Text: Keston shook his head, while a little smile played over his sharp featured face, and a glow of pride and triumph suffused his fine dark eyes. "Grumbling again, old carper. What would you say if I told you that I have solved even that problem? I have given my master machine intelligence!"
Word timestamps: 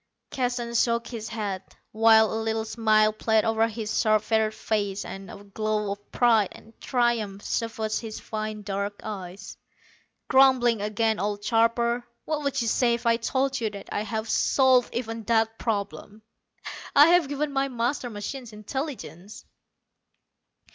Keston 0.31 0.73
shook 0.73 1.05
his 1.05 1.27
head, 1.29 1.61
while 1.91 2.33
a 2.33 2.41
little 2.41 2.65
smile 2.65 3.13
played 3.13 3.45
over 3.45 3.67
his 3.67 4.01
sharp 4.01 4.23
featured 4.23 4.55
face, 4.55 5.05
and 5.05 5.29
a 5.29 5.43
glow 5.43 5.91
of 5.91 6.11
pride 6.11 6.49
and 6.53 6.73
triumph 6.81 7.43
suffused 7.43 8.01
his 8.01 8.19
fine 8.19 8.63
dark 8.63 8.99
eyes. 9.03 9.57
"Grumbling 10.27 10.81
again, 10.81 11.19
old 11.19 11.45
carper. 11.45 12.03
What 12.25 12.41
would 12.41 12.59
you 12.63 12.67
say 12.67 12.95
if 12.95 13.05
I 13.05 13.17
told 13.17 13.61
you 13.61 13.69
that 13.69 13.89
I 13.91 14.01
have 14.01 14.27
solved 14.27 14.91
even 14.95 15.21
that 15.25 15.59
problem? 15.59 16.23
I 16.95 17.09
have 17.09 17.29
given 17.29 17.51
my 17.53 17.67
master 17.67 18.09
machine 18.09 18.47
intelligence!" 18.51 19.45